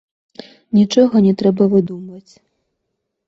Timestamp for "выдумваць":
1.73-2.31